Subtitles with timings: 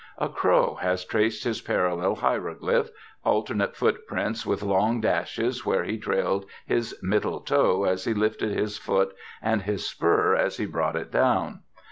[0.17, 2.89] A crow has traced his parallel hieroglyph,
[3.23, 8.79] alternate footprints with long dashes where he trailed his middle toe as he lifted his
[8.79, 11.59] foot and his spur as he brought it down.